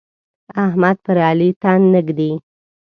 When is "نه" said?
1.93-2.01